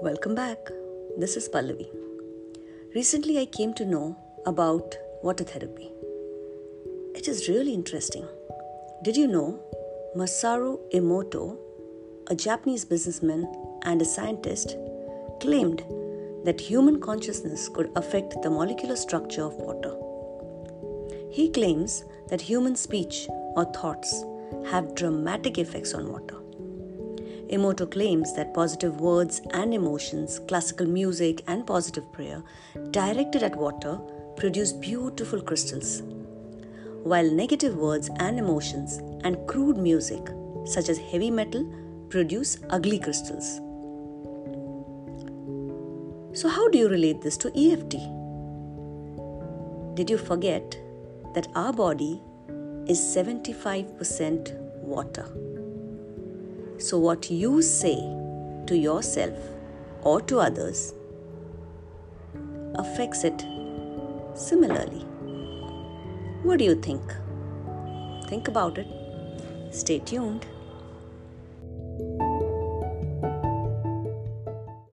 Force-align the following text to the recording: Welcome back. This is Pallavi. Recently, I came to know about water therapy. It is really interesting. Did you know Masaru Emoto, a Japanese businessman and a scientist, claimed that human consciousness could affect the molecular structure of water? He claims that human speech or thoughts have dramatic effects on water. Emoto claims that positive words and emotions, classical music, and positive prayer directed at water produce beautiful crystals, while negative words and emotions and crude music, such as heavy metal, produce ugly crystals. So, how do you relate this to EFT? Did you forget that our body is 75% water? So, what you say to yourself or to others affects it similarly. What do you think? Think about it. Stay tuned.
Welcome 0.00 0.36
back. 0.36 0.58
This 1.16 1.36
is 1.36 1.48
Pallavi. 1.48 1.88
Recently, 2.94 3.38
I 3.40 3.46
came 3.46 3.74
to 3.74 3.84
know 3.84 4.16
about 4.46 4.96
water 5.24 5.42
therapy. 5.42 5.90
It 7.16 7.26
is 7.26 7.48
really 7.48 7.74
interesting. 7.74 8.24
Did 9.02 9.16
you 9.16 9.26
know 9.26 9.58
Masaru 10.16 10.78
Emoto, 10.94 11.58
a 12.28 12.36
Japanese 12.36 12.84
businessman 12.84 13.52
and 13.82 14.00
a 14.00 14.04
scientist, 14.04 14.76
claimed 15.40 15.84
that 16.44 16.60
human 16.60 17.00
consciousness 17.00 17.68
could 17.68 17.90
affect 17.96 18.40
the 18.42 18.50
molecular 18.50 18.94
structure 18.94 19.42
of 19.42 19.54
water? 19.54 19.96
He 21.30 21.50
claims 21.50 22.04
that 22.28 22.40
human 22.40 22.76
speech 22.76 23.26
or 23.56 23.64
thoughts 23.72 24.24
have 24.70 24.94
dramatic 24.94 25.58
effects 25.58 25.92
on 25.92 26.12
water. 26.12 26.37
Emoto 27.50 27.90
claims 27.90 28.34
that 28.34 28.52
positive 28.52 29.00
words 29.00 29.40
and 29.52 29.72
emotions, 29.72 30.38
classical 30.48 30.86
music, 30.86 31.42
and 31.46 31.66
positive 31.66 32.12
prayer 32.12 32.42
directed 32.90 33.42
at 33.42 33.56
water 33.56 33.98
produce 34.36 34.72
beautiful 34.72 35.40
crystals, 35.40 36.02
while 37.04 37.30
negative 37.30 37.76
words 37.76 38.10
and 38.18 38.38
emotions 38.38 38.98
and 39.24 39.46
crude 39.48 39.78
music, 39.78 40.28
such 40.66 40.90
as 40.90 40.98
heavy 40.98 41.30
metal, 41.30 41.64
produce 42.10 42.58
ugly 42.68 42.98
crystals. 42.98 43.60
So, 46.38 46.48
how 46.48 46.68
do 46.68 46.76
you 46.76 46.88
relate 46.90 47.22
this 47.22 47.38
to 47.38 47.48
EFT? 47.48 47.96
Did 49.96 50.10
you 50.10 50.18
forget 50.18 50.78
that 51.34 51.48
our 51.54 51.72
body 51.72 52.20
is 52.86 53.00
75% 53.00 54.52
water? 54.82 55.57
So, 56.78 56.96
what 56.96 57.28
you 57.28 57.60
say 57.60 57.96
to 58.66 58.76
yourself 58.76 59.36
or 60.02 60.20
to 60.22 60.38
others 60.38 60.94
affects 62.76 63.24
it 63.24 63.44
similarly. 64.34 65.04
What 66.44 66.60
do 66.60 66.64
you 66.64 66.76
think? 66.76 67.02
Think 68.28 68.46
about 68.46 68.78
it. 68.78 68.86
Stay 69.74 69.98
tuned. 69.98 70.46